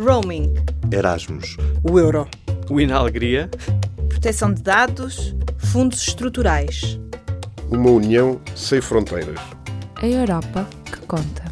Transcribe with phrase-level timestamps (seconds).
[0.00, 0.54] Roaming.
[0.90, 1.58] Erasmus.
[1.82, 2.26] O euro.
[2.70, 3.50] O Inalegria.
[4.08, 5.36] Proteção de dados.
[5.58, 6.98] Fundos estruturais.
[7.70, 9.38] Uma união sem fronteiras.
[9.96, 11.49] A Europa que conta.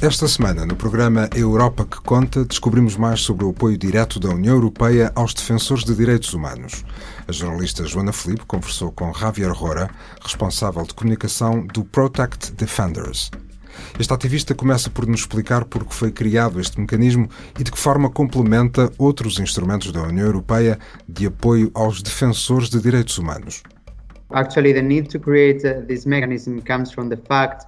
[0.00, 4.54] Esta semana, no programa Europa que Conta, descobrimos mais sobre o apoio direto da União
[4.54, 6.84] Europeia aos defensores de direitos humanos.
[7.26, 9.90] A jornalista Joana Felipe conversou com Javier Rora,
[10.22, 13.32] responsável de comunicação do Protect Defenders.
[13.98, 17.28] Este ativista começa por nos explicar por que foi criado este mecanismo
[17.58, 20.78] e de que forma complementa outros instrumentos da União Europeia
[21.08, 23.64] de apoio aos defensores de direitos humanos.
[24.30, 27.66] Actually, the need to create uh, this mechanism comes from the fact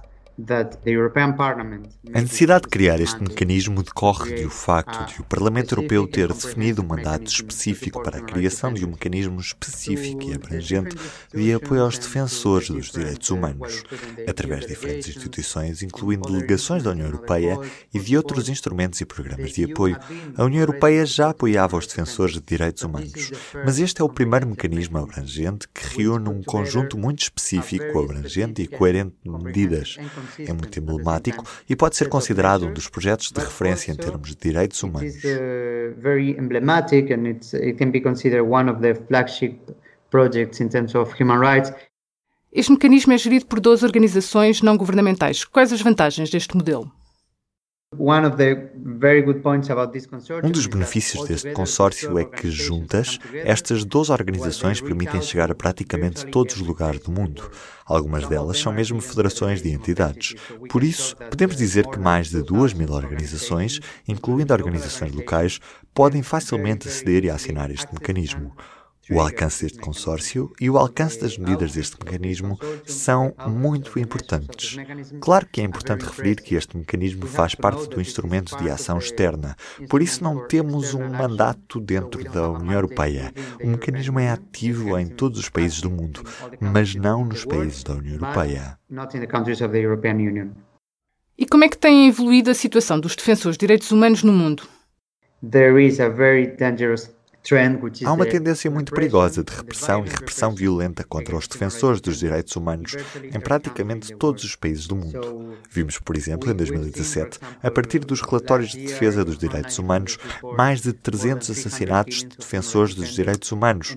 [2.13, 6.81] a necessidade de criar este mecanismo decorre do facto de o Parlamento Europeu ter definido
[6.81, 10.95] um mandato específico para a criação de um mecanismo específico e abrangente
[11.33, 13.83] de apoio aos defensores dos direitos humanos,
[14.27, 17.59] através de diferentes instituições, incluindo delegações da União Europeia
[17.93, 19.97] e de outros instrumentos e programas de apoio.
[20.35, 23.31] A União Europeia já apoiava os defensores de direitos humanos,
[23.65, 28.67] mas este é o primeiro mecanismo abrangente que reúne um conjunto muito específico, abrangente e
[28.67, 29.97] coerente de medidas
[30.39, 34.35] é muito emblemático e pode ser considerado um dos projetos de referência em termos de
[34.35, 35.13] direitos humanos.
[42.51, 45.45] Este mecanismo é gerido por 12 organizações não governamentais.
[45.45, 46.91] Quais as vantagens deste modelo?
[50.39, 56.25] Um dos benefícios deste consórcio é que, juntas, estas 12 organizações permitem chegar a praticamente
[56.27, 57.51] todos os lugares do mundo.
[57.85, 60.35] Algumas delas são mesmo federações de entidades.
[60.69, 65.59] Por isso, podemos dizer que mais de 2 mil organizações, incluindo organizações locais,
[65.93, 68.55] podem facilmente aceder e assinar este mecanismo.
[69.09, 74.77] O alcance deste consórcio e o alcance das medidas deste mecanismo são muito importantes.
[75.19, 79.55] Claro que é importante referir que este mecanismo faz parte do instrumento de ação externa,
[79.89, 83.33] por isso não temos um mandato dentro da União Europeia.
[83.63, 86.23] O mecanismo é ativo em todos os países do mundo,
[86.59, 88.77] mas não nos países da União Europeia.
[91.37, 94.63] E como é que tem evoluído a situação dos defensores de direitos humanos no mundo?
[95.49, 97.09] There is a very dangerous
[98.05, 102.55] Há uma tendência muito perigosa de repressão e repressão violenta contra os defensores dos direitos
[102.55, 102.95] humanos
[103.33, 105.57] em praticamente todos os países do mundo.
[105.69, 110.19] Vimos, por exemplo, em 2017, a partir dos relatórios de defesa dos direitos humanos,
[110.55, 113.95] mais de 300 assassinatos de defensores dos direitos humanos.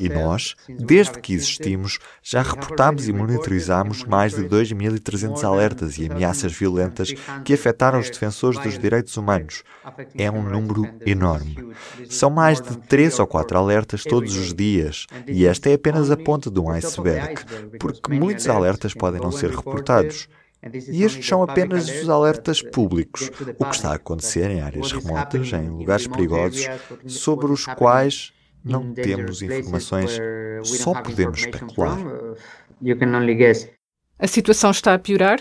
[0.00, 6.52] E nós, desde que existimos, já reportámos e monitorizamos mais de 2.300 alertas e ameaças
[6.52, 7.12] violentas
[7.44, 9.62] que afetaram os defensores dos direitos humanos.
[10.16, 11.56] É um número enorme.
[12.08, 16.16] São mais de três ou quatro alertas todos os dias, e esta é apenas a
[16.16, 17.42] ponta de um iceberg,
[17.78, 20.28] porque muitos alertas podem não ser reportados.
[20.88, 25.52] E estes são apenas os alertas públicos, o que está a acontecer em áreas remotas,
[25.52, 26.66] em lugares perigosos,
[27.06, 28.32] sobre os quais
[28.64, 30.18] não temos informações,
[30.64, 31.98] só podemos especular.
[34.18, 35.38] A situação está a piorar?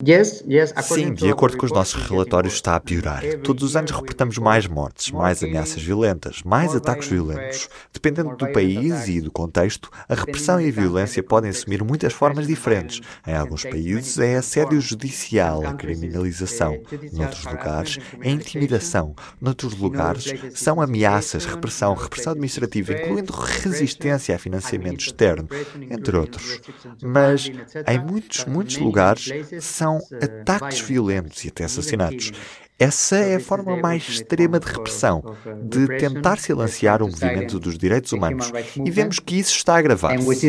[0.00, 3.20] Sim, de acordo com os nossos relatórios, está a piorar.
[3.42, 7.68] Todos os anos reportamos mais mortes, mais ameaças violentas, mais ataques violentos.
[7.92, 12.46] Dependendo do país e do contexto, a repressão e a violência podem assumir muitas formas
[12.46, 13.00] diferentes.
[13.26, 16.80] Em alguns países é assédio judicial, a criminalização.
[17.12, 19.16] Noutros lugares é intimidação.
[19.40, 25.48] Noutros lugares são ameaças, repressão, repressão administrativa, incluindo resistência a financiamento externo,
[25.90, 26.60] entre outros.
[27.02, 27.50] Mas
[27.84, 29.28] em muitos, muitos lugares
[29.60, 32.32] são são ataques violentos e até assassinatos.
[32.78, 35.24] Essa é a forma mais extrema de repressão,
[35.64, 38.52] de tentar silenciar o movimento dos direitos humanos.
[38.84, 40.46] E vemos que isso está a agravar-se.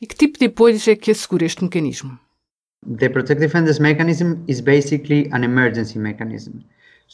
[0.00, 2.18] E que tipo de apoios é que assegura este mecanismo?
[2.98, 6.60] The Protect Defenders mechanism is basically an emergency mechanism.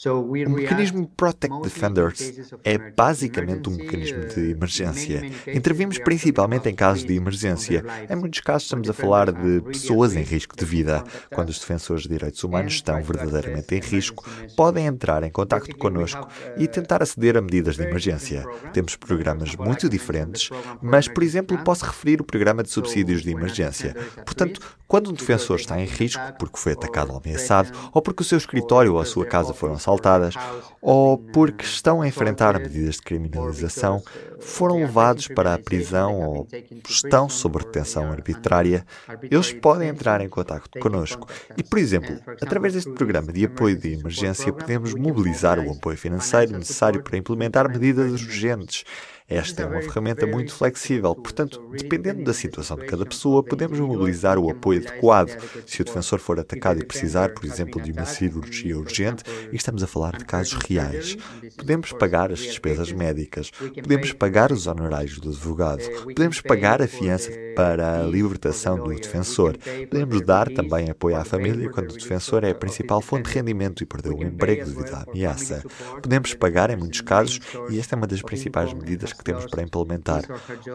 [0.07, 2.33] O mecanismo Protect Defenders
[2.65, 5.23] é basicamente um mecanismo de emergência.
[5.47, 7.85] Intervimos principalmente em casos de emergência.
[8.11, 11.05] Em muitos casos estamos a falar de pessoas em risco de vida.
[11.33, 16.27] Quando os defensores de direitos humanos estão verdadeiramente em risco, podem entrar em contato connosco
[16.59, 18.45] e tentar aceder a medidas de emergência.
[18.73, 20.51] Temos programas muito diferentes,
[20.83, 23.95] mas, por exemplo, posso referir o programa de subsídios de emergência.
[24.25, 28.25] Portanto, quando um defensor está em risco porque foi atacado ou ameaçado, ou porque o
[28.25, 30.35] seu escritório ou a sua casa foram assaltadas,
[30.81, 34.03] ou porque estão a enfrentar medidas de criminalização,
[34.41, 36.49] foram levados para a prisão ou
[36.89, 38.85] estão sob detenção arbitrária,
[39.23, 41.29] eles podem entrar em contato connosco.
[41.57, 46.59] E, por exemplo, através deste programa de apoio de emergência, podemos mobilizar o apoio financeiro
[46.59, 48.85] necessário para implementar medidas urgentes
[49.27, 54.39] Esta é uma ferramenta muito flexível, portanto, dependendo da situação de cada pessoa, podemos mobilizar
[54.39, 55.31] o apoio adequado.
[55.67, 59.83] Se o defensor for atacado e precisar, por exemplo, de uma cirurgia urgente, e estamos
[59.83, 61.17] a falar de casos reais,
[61.57, 67.31] podemos pagar as despesas médicas, podemos pagar os honorários do advogado, podemos pagar a fiança
[67.57, 69.57] para a libertação do defensor,
[69.89, 73.83] podemos dar também apoio à família quando o defensor é a principal fonte de rendimento
[73.83, 75.65] e perdeu o emprego devido à ameaça.
[76.03, 79.63] Podemos pagar em muitos casos, e esta é uma das principais medidas que temos para
[79.63, 80.23] implementar,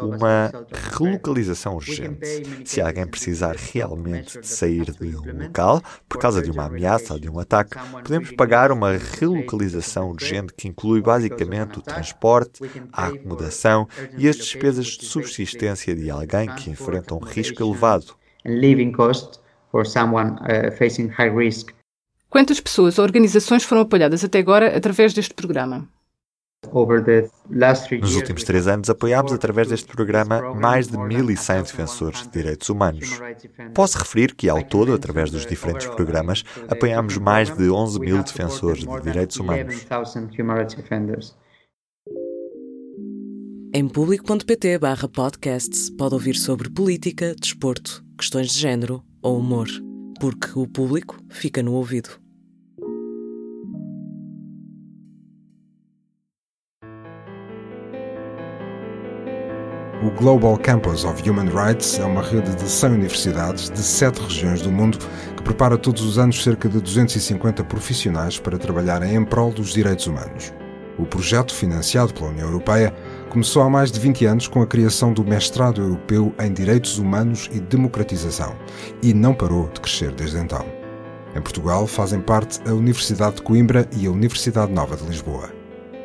[0.01, 0.51] uma
[0.97, 2.27] relocalização urgente.
[2.65, 7.19] Se alguém precisar realmente de sair de um local por causa de uma ameaça ou
[7.19, 13.88] de um ataque, podemos pagar uma relocalização urgente que inclui basicamente o transporte, a acomodação
[14.18, 18.15] e as despesas de subsistência de alguém que enfrenta um risco elevado.
[22.30, 25.88] Quantas pessoas ou organizações foram apoiadas até agora através deste programa?
[28.01, 33.19] Nos últimos três anos, apoiámos através deste programa mais de 1.100 defensores de direitos humanos.
[33.73, 38.85] Posso referir que, ao todo, através dos diferentes programas, apoiámos mais de 11 mil defensores
[38.85, 39.88] de direitos humanos.
[43.73, 49.67] Em público.pt barra podcasts pode ouvir sobre política, desporto, questões de género ou humor,
[50.19, 52.09] porque o público fica no ouvido.
[60.19, 64.69] Global Campus of Human Rights é uma rede de 100 universidades de sete regiões do
[64.69, 64.98] mundo
[65.38, 70.07] que prepara todos os anos cerca de 250 profissionais para trabalharem em prol dos direitos
[70.07, 70.54] humanos.
[70.98, 72.94] O projeto, financiado pela União Europeia,
[73.30, 77.50] começou há mais de 20 anos com a criação do Mestrado Europeu em Direitos Humanos
[77.54, 78.57] e Democratização
[79.01, 80.66] e não parou de crescer desde então.
[81.33, 85.58] Em Portugal fazem parte a Universidade de Coimbra e a Universidade Nova de Lisboa.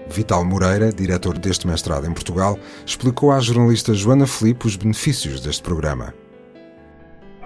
[0.06, 5.62] Vital Moreira, diretor deste mestrado em Portugal, explicou à jornalista Joana Felipe os benefícios deste
[5.62, 6.14] programa.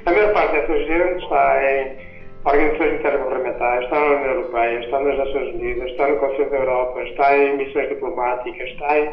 [0.05, 2.09] A maior parte dessa gente está em
[2.45, 7.03] organizações intergovernamentais, está na União Europeia, está nas Nações Unidas, está no Conselho da Europa,
[7.03, 9.11] está em missões diplomáticas, está em,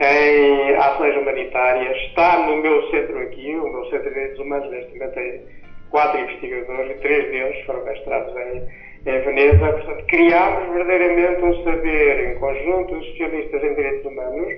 [0.00, 4.92] em ações humanitárias, está no meu centro aqui, o meu Centro de Direitos Humanos, neste
[4.92, 5.42] momento tem
[5.90, 9.72] quatro investigadores e três deles foram mestrados em em Veneza.
[9.72, 14.54] Portanto, criámos verdadeiramente um saber em conjunto de especialistas em direitos humanos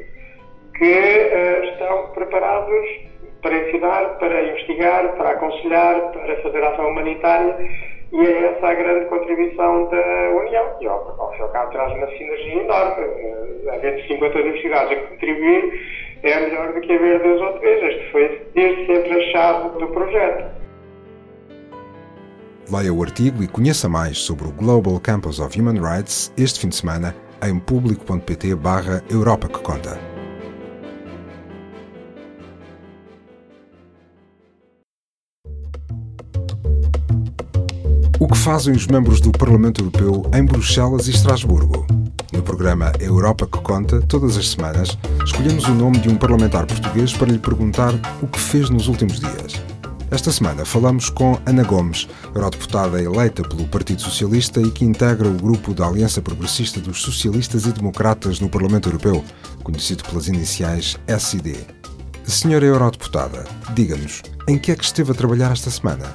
[0.77, 2.87] que uh, estão preparados
[3.43, 7.57] para ensinar, para investigar, para aconselhar, para fazer ação humanitária
[8.13, 10.77] e é essa a grande contribuição da União.
[10.81, 13.05] E ao, ao ao cabo traz uma sinergia enorme.
[13.05, 15.81] Uh, havendo 50 universidades a contribuir,
[16.23, 17.83] é melhor do que haver duas ou três.
[17.83, 20.62] Este foi desde sempre a chave do projeto.
[22.71, 26.69] Leia o artigo e conheça mais sobre o Global Campus of Human Rights este fim
[26.69, 30.01] de semana em público.pt barra Europa que Conta.
[38.19, 41.85] O que fazem os membros do Parlamento Europeu em Bruxelas e Estrasburgo?
[42.33, 47.13] No programa Europa que Conta, todas as semanas, escolhemos o nome de um parlamentar português
[47.13, 47.93] para lhe perguntar
[48.23, 49.72] o que fez nos últimos dias.
[50.13, 55.33] Esta semana falamos com Ana Gomes, eurodeputada eleita pelo Partido Socialista e que integra o
[55.33, 59.25] grupo da Aliança Progressista dos Socialistas e Democratas no Parlamento Europeu,
[59.65, 61.57] conhecido pelas iniciais SD.
[62.27, 66.15] Senhora eurodeputada, diga-nos, em que é que esteve a trabalhar esta semana?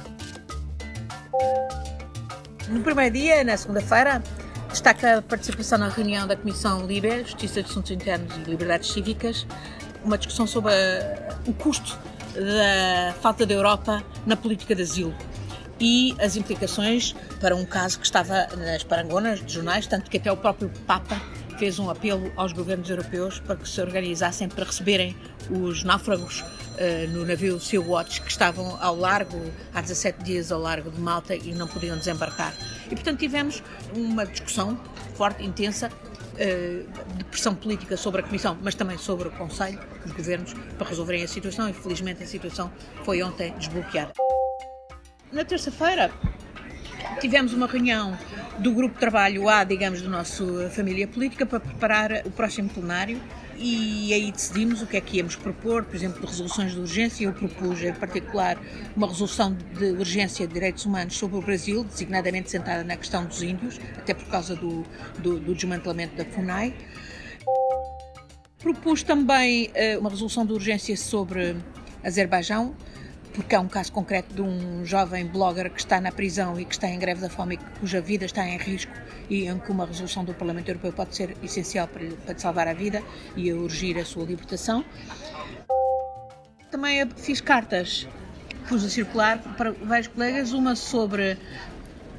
[2.68, 4.22] No primeiro dia, na segunda-feira,
[4.70, 9.44] destaca a participação na reunião da Comissão LIBE, Justiça de Assuntos Internos e Liberdades Cívicas,
[10.04, 10.72] uma discussão sobre
[11.48, 11.98] o custo
[12.34, 15.14] da falta da Europa na política de asilo
[15.80, 20.30] e as implicações para um caso que estava nas parangonas de jornais, tanto que até
[20.30, 21.20] o próprio Papa
[21.58, 25.16] fez um apelo aos governos europeus para que se organizassem para receberem
[25.50, 29.40] os náufragos uh, no navio Sea Watch que estavam ao largo,
[29.74, 32.54] há 17 dias ao largo de Malta e não podiam desembarcar.
[32.86, 33.62] E portanto tivemos
[33.94, 34.78] uma discussão
[35.14, 35.90] forte, intensa,
[37.16, 41.24] de pressão política sobre a Comissão, mas também sobre o Conselho, os governos, para resolverem
[41.24, 42.72] a situação e felizmente a situação
[43.04, 44.12] foi ontem desbloqueada.
[45.32, 46.10] Na terça-feira
[47.20, 48.16] tivemos uma reunião
[48.58, 53.20] do grupo de trabalho A, digamos, do nosso família política para preparar o próximo plenário
[53.58, 57.24] e aí decidimos o que é que íamos propor, por exemplo, de resoluções de urgência.
[57.24, 58.56] Eu propus, em particular,
[58.96, 63.42] uma resolução de urgência de direitos humanos sobre o Brasil, designadamente sentada na questão dos
[63.42, 64.84] índios, até por causa do,
[65.18, 66.74] do, do desmantelamento da FUNAI.
[68.60, 71.56] Propus também uh, uma resolução de urgência sobre
[72.02, 72.74] Azerbaijão,
[73.38, 76.74] porque há um caso concreto de um jovem blogger que está na prisão e que
[76.74, 78.92] está em greve da fome e cuja vida está em risco
[79.30, 82.74] e em que uma resolução do Parlamento Europeu pode ser essencial para, para salvar a
[82.74, 83.00] vida
[83.36, 84.84] e a urgir a sua libertação.
[86.68, 88.08] Também fiz cartas,
[88.68, 91.38] pus a circular para vários colegas, uma sobre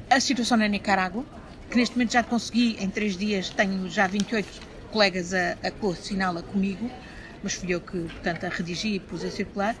[0.08, 1.22] a situação na Nicarágua,
[1.70, 4.48] que neste momento já consegui, em três dias, tenho já 28
[4.90, 6.90] colegas a, a co-assiná-la comigo,
[7.42, 9.76] mas fui eu que, portanto, a redigi e pus a circular.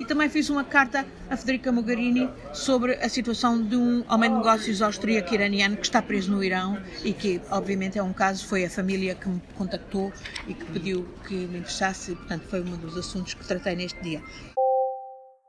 [0.00, 4.36] E também fiz uma carta a Federica Mogherini sobre a situação de um homem de
[4.38, 8.64] negócios austríaco iraniano que está preso no Irão e que, obviamente, é um caso, foi
[8.64, 10.10] a família que me contactou
[10.48, 14.22] e que pediu que me interessasse, portanto, foi um dos assuntos que tratei neste dia.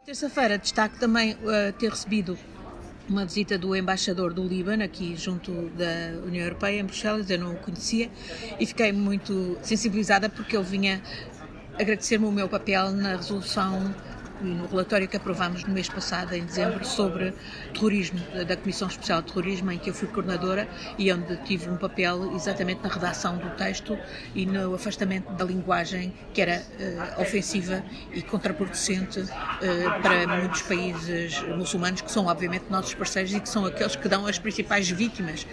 [0.05, 2.37] Terça-feira destaque também uh, ter recebido
[3.07, 7.53] uma visita do embaixador do Líbano aqui junto da União Europeia em Bruxelas, eu não
[7.53, 8.11] o conhecia
[8.59, 11.01] e fiquei muito sensibilizada porque ele vinha
[11.79, 13.93] agradecer-me o meu papel na resolução
[14.43, 17.33] e no relatório que aprovámos no mês passado, em dezembro, sobre
[17.73, 20.67] terrorismo, da Comissão Especial de Terrorismo, em que eu fui coordenadora
[20.97, 23.97] e onde tive um papel exatamente na redação do texto
[24.33, 26.61] e no afastamento da linguagem que era
[27.17, 33.39] uh, ofensiva e contraproducente uh, para muitos países muçulmanos, que são obviamente nossos parceiros e
[33.39, 35.45] que são aqueles que dão as principais vítimas,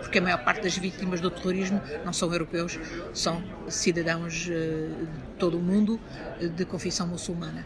[0.00, 2.78] porque a maior parte das vítimas do terrorismo não são europeus,
[3.12, 6.00] são cidadãos uh, de todo o mundo
[6.40, 7.64] de confissão muçulmana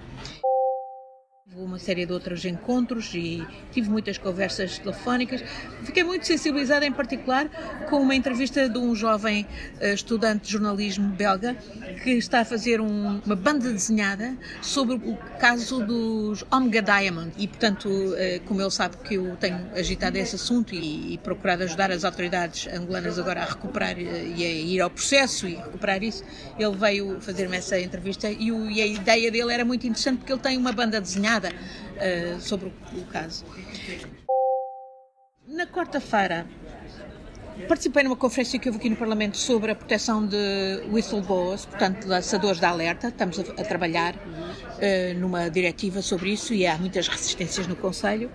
[1.64, 5.42] uma série de outros encontros e tive muitas conversas telefónicas.
[5.82, 7.48] Fiquei muito sensibilizada, em particular,
[7.88, 9.46] com uma entrevista de um jovem
[9.80, 11.56] eh, estudante de jornalismo belga
[12.02, 17.32] que está a fazer um, uma banda desenhada sobre o caso dos Omega Diamond.
[17.36, 21.64] E, portanto, eh, como ele sabe que eu tenho agitado esse assunto e, e procurado
[21.64, 26.02] ajudar as autoridades angolanas agora a recuperar eh, e a ir ao processo e recuperar
[26.02, 26.22] isso,
[26.58, 30.32] ele veio fazer-me essa entrevista e, o, e a ideia dele era muito interessante porque
[30.32, 33.44] ele tem uma banda desenhada uh, sobre o, o caso.
[35.46, 36.46] Na quarta-feira,
[37.66, 42.60] Participei numa conferência que houve aqui no Parlamento sobre a proteção de whistleblowers, portanto, lançadores
[42.60, 43.08] de alerta.
[43.08, 48.30] Estamos a, a trabalhar uh, numa diretiva sobre isso e há muitas resistências no Conselho.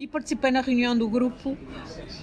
[0.00, 1.58] E participei na reunião do grupo,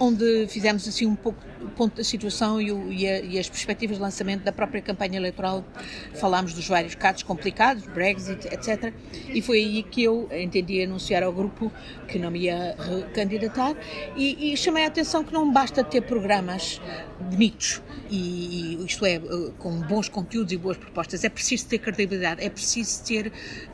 [0.00, 3.48] onde fizemos assim um pouco o ponto da situação e, o, e, a, e, as
[3.48, 5.64] perspectivas de lançamento da própria campanha eleitoral.
[6.14, 8.92] Falámos dos vários casos complicados, Brexit, etc.
[9.28, 11.70] E foi aí que eu entendi anunciar ao grupo
[12.08, 13.76] que não me ia recandidatar
[14.16, 16.80] e, e chamei a atenção que não basta ter programas
[17.30, 17.80] bonitos,
[18.10, 19.20] e, isto é,
[19.58, 23.30] com bons conteúdos e boas propostas, é preciso ter credibilidade, é preciso ter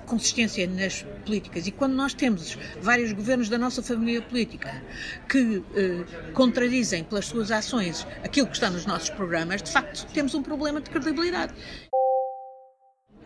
[0.07, 1.67] consistência nas políticas.
[1.67, 4.83] E quando nós temos vários governos da nossa família política
[5.29, 10.35] que eh, contradizem pelas suas ações aquilo que está nos nossos programas, de facto temos
[10.35, 11.55] um problema de credibilidade.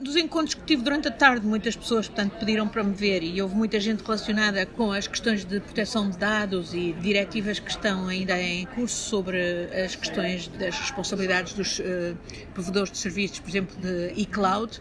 [0.00, 3.42] Dos encontros que tive durante a tarde, muitas pessoas, portanto, pediram para me ver e
[3.42, 8.06] houve muita gente relacionada com as questões de proteção de dados e diretivas que estão
[8.06, 12.16] ainda em curso sobre as questões das responsabilidades dos uh,
[12.54, 14.80] provedores de serviços, por exemplo, de e-cloud.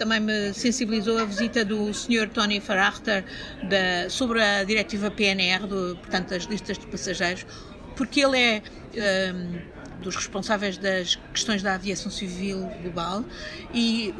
[0.00, 2.30] Também me sensibilizou a visita do Sr.
[2.32, 3.22] Tony Farachter
[4.08, 7.44] sobre a diretiva PNR, do, portanto, as listas de passageiros,
[7.94, 8.62] porque ele é.
[9.34, 13.22] Um, dos responsáveis das questões da aviação civil global
[13.74, 14.14] e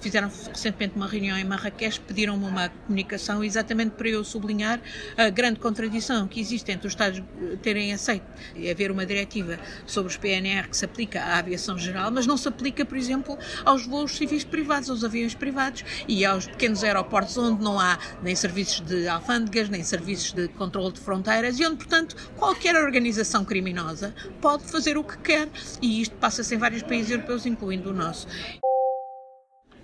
[0.00, 4.80] fizeram recentemente uma reunião em Marrakech, pediram-me uma comunicação exatamente para eu sublinhar
[5.16, 7.22] a grande contradição que existe entre os Estados
[7.62, 8.24] terem aceito
[8.70, 12.48] haver uma diretiva sobre os PNR que se aplica à aviação geral, mas não se
[12.48, 17.62] aplica, por exemplo, aos voos civis privados, aos aviões privados e aos pequenos aeroportos onde
[17.62, 22.16] não há nem serviços de alfândegas, nem serviços de controle de fronteiras e onde, portanto,
[22.36, 25.48] qualquer organização criminosa pode fazer o que quer
[25.80, 28.26] e isto passa-se em vários países europeus, incluindo o nosso.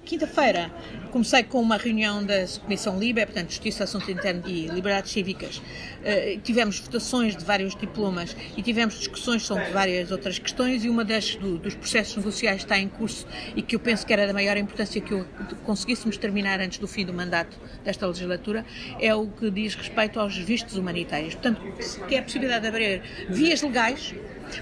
[0.05, 0.71] Quinta-feira
[1.13, 5.59] comecei com uma reunião da Comissão LIBE, portanto, Justiça, Assuntos Internos e Liberdades Cívicas.
[5.59, 11.05] Uh, tivemos votações de vários diplomas e tivemos discussões sobre várias outras questões e uma
[11.05, 14.33] das do, dos processos negociais está em curso e que eu penso que era da
[14.33, 15.25] maior importância que
[15.65, 18.65] conseguíssemos terminar antes do fim do mandato desta legislatura
[18.99, 21.35] é o que diz respeito aos vistos humanitários.
[21.35, 21.61] Portanto,
[22.09, 24.15] que é a possibilidade de abrir vias legais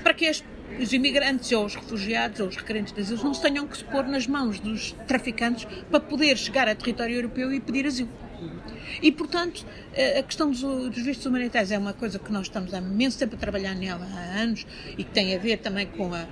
[0.02, 0.44] para que as
[0.78, 3.84] os imigrantes ou os refugiados ou os requerentes de asilo não se tenham que se
[3.84, 8.08] pôr nas mãos dos traficantes para poder chegar a território europeu e pedir asilo.
[9.02, 9.64] E, portanto,
[10.18, 13.34] a questão dos, dos, vistos humanitários é uma coisa que nós estamos há imenso tempo
[13.36, 16.26] a trabalhar nela, há anos, e que tem a ver também com a.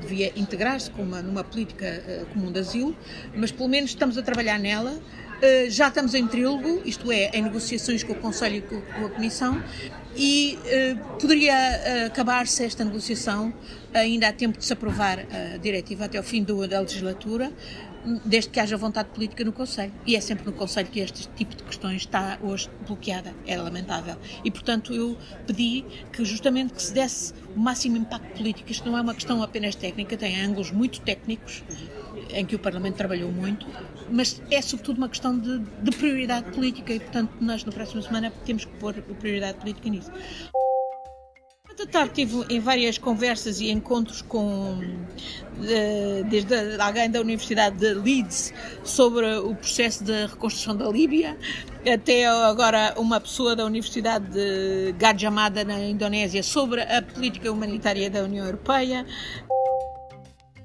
[0.00, 2.96] devia integrar-se numa política uh, comum de asilo,
[3.34, 4.98] mas pelo menos estamos a trabalhar nela.
[5.42, 9.08] Uh, já estamos em trílogo, isto é, em negociações com o Conselho e com, a
[9.08, 9.60] Comissão,
[10.16, 13.52] e uh, poderia uh, acabar-se esta negociação
[13.92, 17.52] ainda há tempo de se aprovar a diretiva até ao fim do, da legislatura,
[18.24, 19.92] desde que haja vontade política no Conselho.
[20.06, 23.34] E é sempre no Conselho que este tipo de questões está hoje bloqueada.
[23.46, 24.16] É lamentável.
[24.44, 28.70] E, portanto, eu pedi que justamente que se desse o máximo impacto político.
[28.70, 31.62] Isto não é uma questão apenas técnica, tem ângulos muito técnicos,
[32.34, 33.66] em que o Parlamento trabalhou muito,
[34.10, 38.32] mas é sobretudo uma questão de, de prioridade política e, portanto, nós na próxima semana
[38.44, 40.10] temos que pôr prioridade política nisso.
[41.72, 44.78] Esta tarde tive em várias conversas e encontros com
[46.28, 48.52] desde alguém da Universidade de Leeds
[48.84, 51.36] sobre o processo de reconstrução da Líbia,
[51.90, 58.10] até agora uma pessoa da Universidade de Gadjah Mada na Indonésia sobre a política humanitária
[58.10, 59.06] da União Europeia.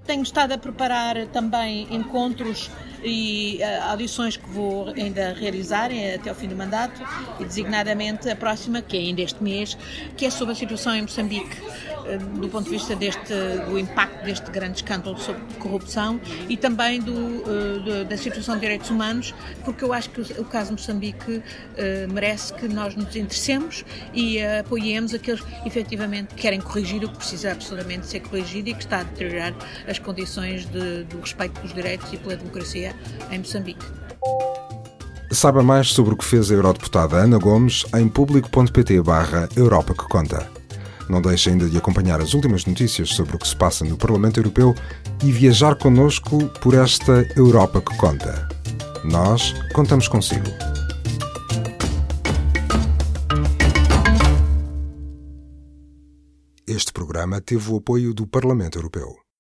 [0.06, 2.70] Tenho estado a preparar também encontros
[3.04, 7.01] e uh, audições que vou ainda realizar eh, até ao fim do mandato
[7.39, 9.77] e designadamente a próxima, que é ainda este mês,
[10.16, 11.58] que é sobre a situação em Moçambique
[12.39, 13.33] do ponto de vista deste,
[13.67, 17.13] do impacto deste grande escândalo sobre corrupção e também do,
[17.83, 19.33] do, da situação de direitos humanos,
[19.63, 21.41] porque eu acho que o, caso Moçambique
[22.11, 23.83] merece que nós nos interessemos
[24.13, 28.83] e apoiemos aqueles que efetivamente querem corrigir o que precisa absolutamente ser corrigido e que
[28.83, 29.53] está a deteriorar
[29.87, 32.95] as condições de, do respeito pelos direitos e pela democracia
[33.31, 33.85] em Moçambique.
[35.31, 40.07] Saiba mais sobre o que fez a eurodeputada Ana Gomes em público.pt barra Europa que
[40.07, 40.56] Conta.
[41.09, 44.39] Não deixe ainda de acompanhar as últimas notícias sobre o que se passa no Parlamento
[44.39, 44.75] Europeu
[45.23, 48.47] e viajar connosco por esta Europa que Conta.
[49.03, 50.47] Nós contamos consigo.
[56.67, 59.26] Este programa teve o apoio do Parlamento Europeu.